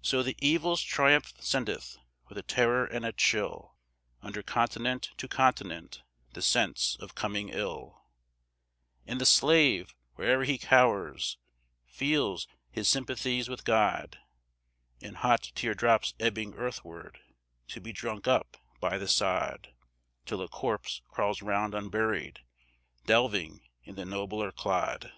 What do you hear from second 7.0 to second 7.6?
coming